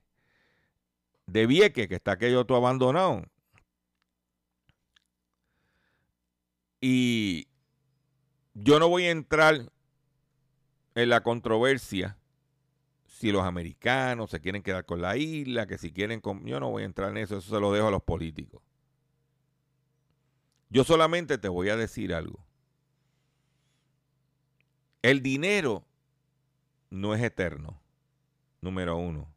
[1.27, 3.23] de Vieque, que está aquello todo abandonado.
[6.79, 7.49] Y
[8.55, 9.71] yo no voy a entrar
[10.95, 12.17] en la controversia
[13.21, 16.21] si los americanos se quieren quedar con la isla, que si quieren...
[16.21, 18.61] con- Yo no voy a entrar en eso, eso se lo dejo a los políticos.
[20.69, 22.43] Yo solamente te voy a decir algo.
[25.03, 25.85] El dinero
[26.91, 27.81] no es eterno,
[28.61, 29.33] número uno.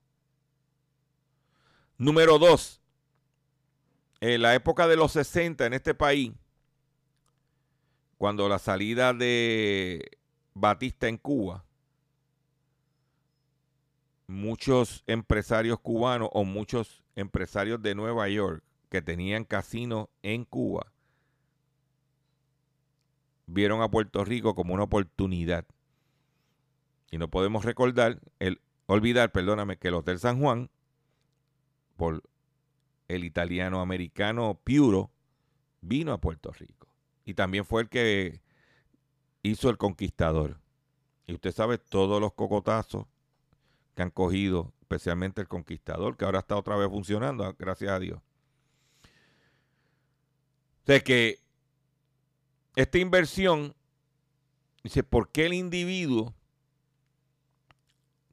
[1.98, 2.80] Número dos,
[4.20, 6.32] en la época de los 60 en este país,
[8.18, 10.18] cuando la salida de
[10.54, 11.64] Batista en Cuba,
[14.34, 20.92] muchos empresarios cubanos o muchos empresarios de Nueva York que tenían casinos en Cuba
[23.46, 25.66] vieron a Puerto Rico como una oportunidad.
[27.10, 30.70] Y no podemos recordar, el, olvidar, perdóname, que el Hotel San Juan,
[31.96, 32.22] por
[33.08, 35.10] el italiano americano Piuro,
[35.80, 36.88] vino a Puerto Rico.
[37.24, 38.40] Y también fue el que
[39.42, 40.60] hizo el conquistador.
[41.26, 43.06] Y usted sabe todos los cocotazos
[43.94, 48.18] que han cogido, especialmente el conquistador, que ahora está otra vez funcionando, gracias a Dios.
[50.82, 51.38] O sea que
[52.76, 53.74] esta inversión,
[54.82, 56.34] dice, ¿por qué el individuo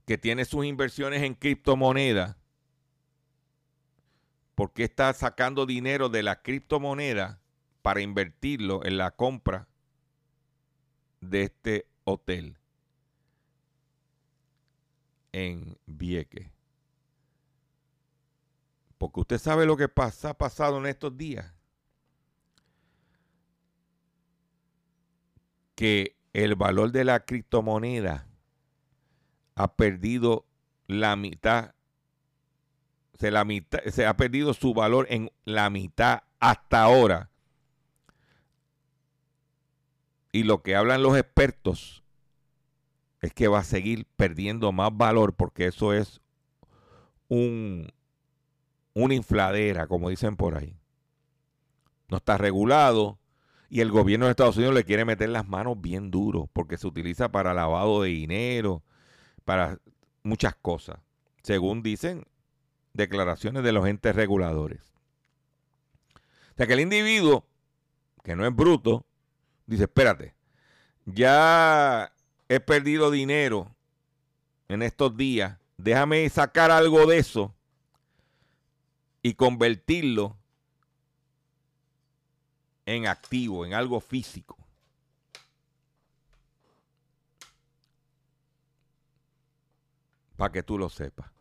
[0.06, 2.36] que tiene sus inversiones en criptomonedas,
[4.56, 7.40] por qué está sacando dinero de la criptomoneda
[7.82, 9.68] para invertirlo en la compra
[11.22, 12.61] de este hotel
[15.32, 16.50] en Vieques?
[18.98, 21.54] Porque usted sabe lo que pasa, ha pasado en estos días.
[25.82, 28.28] que el valor de la criptomoneda
[29.56, 30.46] ha perdido
[30.86, 31.74] la mitad,
[33.18, 37.32] se, la mitad, se ha perdido su valor en la mitad hasta ahora.
[40.32, 42.01] Y lo que hablan los expertos
[43.22, 46.22] es que va a seguir perdiendo más valor porque eso es
[47.28, 47.92] un,
[48.94, 50.76] una infladera, como dicen por ahí.
[52.10, 53.20] No está regulado
[53.70, 56.88] y el gobierno de Estados Unidos le quiere meter las manos bien duro porque se
[56.88, 58.84] utiliza para lavado de dinero,
[59.46, 59.78] para
[60.24, 61.00] muchas cosas,
[61.44, 62.26] según dicen
[62.94, 64.92] declaraciones de los entes reguladores.
[66.16, 67.46] O sea que el individuo,
[68.24, 69.06] que no es bruto,
[69.68, 70.36] dice, espérate,
[71.06, 72.12] ya
[72.52, 73.74] he perdido dinero
[74.68, 77.56] en estos días, déjame sacar algo de eso
[79.22, 80.38] y convertirlo
[82.86, 84.58] en activo, en algo físico.
[90.36, 91.32] Para que tú lo sepas.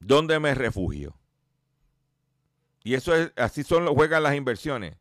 [0.00, 1.16] ¿Dónde me refugio?
[2.82, 4.96] Y eso es, así son, juegan las inversiones.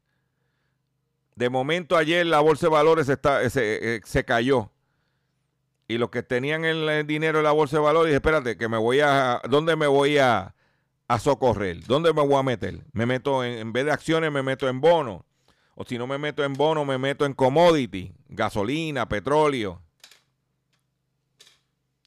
[1.38, 4.72] De momento ayer la bolsa de valores está, se, eh, se cayó.
[5.88, 9.02] Y los que tenían el, dinero en la bolsa de valores, espérate, que me voy
[9.02, 10.56] a, ¿dónde me voy a,
[11.20, 11.86] socorrer?
[11.86, 12.84] ¿Dónde me voy a meter?
[12.92, 15.22] Me meto en, en vez de acciones, me meto en bonos.
[15.76, 19.80] O si no me meto en bonos, me meto en commodity, gasolina, petróleo.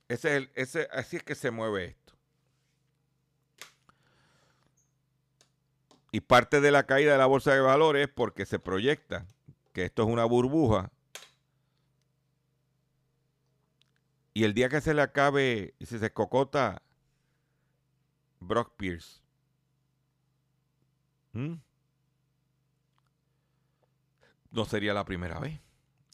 [0.09, 2.00] Ese es el, ese, así es que se mueve esto.
[6.13, 9.27] Y parte de la caída de la bolsa de valores es porque se proyecta
[9.73, 10.91] que esto es una burbuja.
[14.35, 16.83] Y el día que se le acabe y si se cocota
[18.41, 19.21] Brock Pierce.
[21.33, 21.55] ¿Mm?
[24.51, 25.61] No sería la primera vez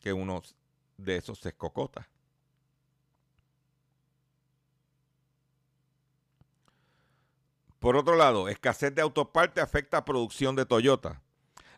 [0.00, 0.42] que uno
[0.98, 2.08] de esos se escocota.
[7.86, 11.22] Por otro lado, escasez de autopartes afecta a producción de Toyota.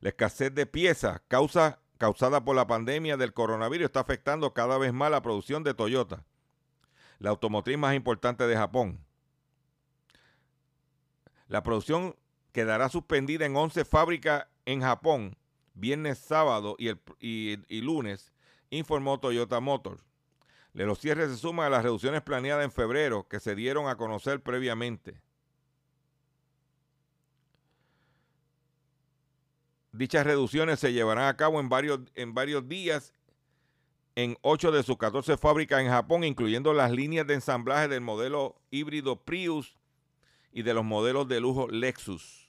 [0.00, 4.94] La escasez de piezas causa, causada por la pandemia del coronavirus está afectando cada vez
[4.94, 6.24] más la producción de Toyota,
[7.18, 9.04] la automotriz más importante de Japón.
[11.46, 12.16] La producción
[12.52, 15.36] quedará suspendida en 11 fábricas en Japón,
[15.74, 18.32] viernes, sábado y, el, lunes,
[18.70, 20.02] informó Toyota Motors.
[20.72, 24.42] Los cierres se suman a las reducciones planeadas en febrero que se dieron a conocer
[24.42, 25.20] previamente.
[29.98, 33.12] Dichas reducciones se llevarán a cabo en varios, en varios días
[34.14, 38.62] en 8 de sus 14 fábricas en Japón, incluyendo las líneas de ensamblaje del modelo
[38.70, 39.76] híbrido Prius
[40.52, 42.48] y de los modelos de lujo Lexus.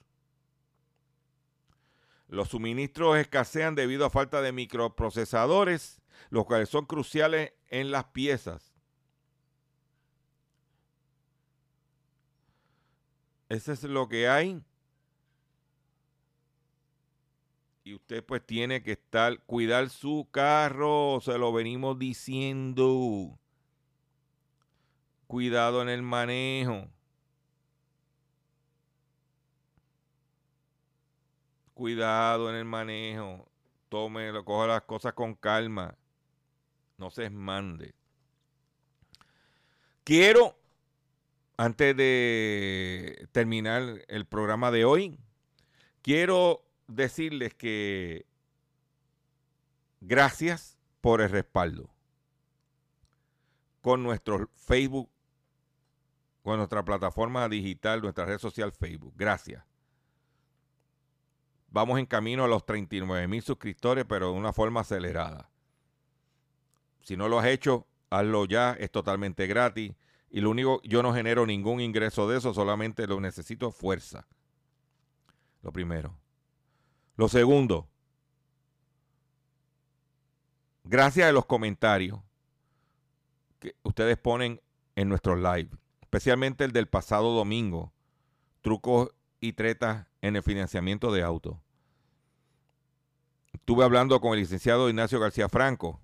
[2.28, 8.76] Los suministros escasean debido a falta de microprocesadores, los cuales son cruciales en las piezas.
[13.50, 14.64] Eso es lo que hay.
[17.90, 23.40] Y usted pues tiene que estar, cuidar su carro, se lo venimos diciendo.
[25.26, 26.88] Cuidado en el manejo.
[31.74, 33.50] Cuidado en el manejo.
[33.90, 35.98] Tome, coja las cosas con calma.
[36.96, 37.96] No se mande.
[40.04, 40.60] Quiero,
[41.58, 45.18] antes de terminar el programa de hoy,
[46.04, 48.26] quiero decirles que
[50.02, 51.90] gracias por el respaldo
[53.82, 55.10] con nuestro Facebook,
[56.42, 59.14] con nuestra plataforma digital, nuestra red social Facebook.
[59.16, 59.64] Gracias.
[61.72, 65.50] Vamos en camino a los 39 mil suscriptores, pero de una forma acelerada.
[67.02, 69.94] Si no lo has hecho, hazlo ya, es totalmente gratis.
[70.32, 74.28] Y lo único, yo no genero ningún ingreso de eso, solamente lo necesito fuerza.
[75.62, 76.16] Lo primero.
[77.20, 77.90] Lo segundo,
[80.86, 82.22] gracias a los comentarios
[83.60, 84.62] que ustedes ponen
[84.96, 87.92] en nuestros live, especialmente el del pasado domingo,
[88.62, 89.10] trucos
[89.42, 91.58] y tretas en el financiamiento de autos.
[93.52, 96.00] Estuve hablando con el licenciado Ignacio García Franco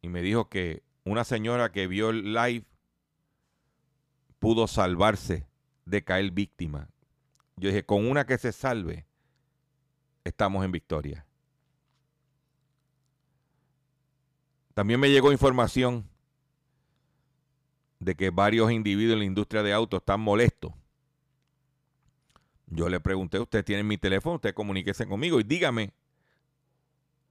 [0.00, 2.64] y me dijo que una señora que vio el live
[4.38, 5.46] pudo salvarse
[5.84, 6.88] de caer víctima.
[7.60, 9.04] Yo dije, con una que se salve,
[10.24, 11.26] estamos en victoria.
[14.72, 16.08] También me llegó información
[17.98, 20.72] de que varios individuos en la industria de autos están molestos.
[22.66, 25.92] Yo le pregunté, usted tiene mi teléfono, usted comuníquese conmigo y dígame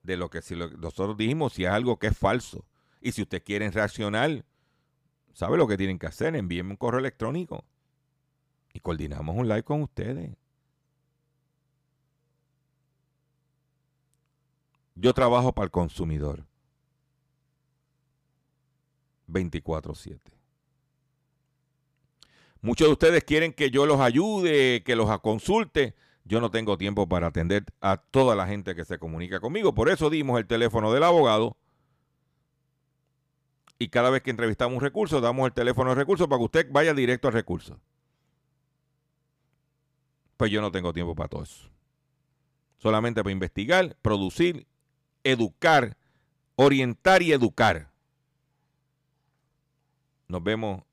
[0.03, 2.67] de lo que si nosotros dijimos, si es algo que es falso.
[3.01, 4.45] Y si ustedes quieren reaccionar,
[5.34, 6.36] ¿sabe lo que tienen que hacer?
[6.36, 7.65] Envíenme un correo electrónico
[8.74, 10.36] y coordinamos un live con ustedes.
[14.95, 16.45] Yo trabajo para el consumidor.
[19.28, 20.34] 24/7.
[22.61, 25.95] Muchos de ustedes quieren que yo los ayude, que los consulte.
[26.26, 29.74] Yo no tengo tiempo para atender a toda la gente que se comunica conmigo.
[29.74, 31.57] Por eso dimos el teléfono del abogado.
[33.80, 36.67] Y cada vez que entrevistamos un recurso, damos el teléfono de recurso para que usted
[36.70, 37.80] vaya directo al recurso.
[40.40, 41.70] Pues yo no tengo tiempo para todo eso.
[42.78, 44.66] Solamente para investigar, producir,
[45.26, 45.98] educar,
[46.56, 47.92] orientar y educar.
[50.30, 50.84] Nos vemos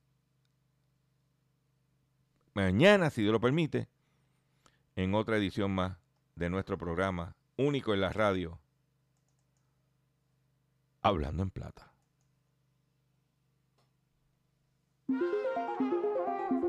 [2.54, 3.86] mañana, si Dios lo permite,
[4.96, 5.96] en otra edición más
[6.34, 8.58] de nuestro programa, único en la radio,
[11.02, 11.95] Hablando en Plata.